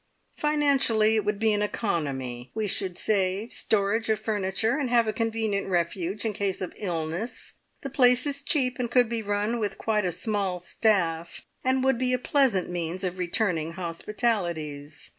"Financially, 0.35 1.15
it 1.17 1.25
would 1.25 1.37
be 1.37 1.53
an 1.53 1.61
economy 1.61 2.51
we 2.55 2.65
should 2.65 2.97
save 2.97 3.53
storage 3.53 4.09
of 4.09 4.17
furniture, 4.19 4.75
and 4.79 4.89
have 4.89 5.07
a 5.07 5.13
convenient 5.13 5.67
refuge 5.67 6.25
in 6.25 6.33
case 6.33 6.59
of 6.59 6.73
illness. 6.77 7.53
The 7.81 7.91
place 7.91 8.25
is 8.25 8.41
cheap, 8.41 8.79
and 8.79 8.89
could 8.89 9.07
be 9.09 9.21
run 9.21 9.59
with 9.59 9.77
quite 9.77 10.05
a 10.05 10.11
small 10.11 10.57
staff, 10.57 11.45
and 11.63 11.83
would 11.83 11.99
be 11.99 12.13
a 12.13 12.17
pleasant 12.17 12.67
means 12.67 13.03
of 13.03 13.19
returning 13.19 13.73
hospitalities. 13.73 15.09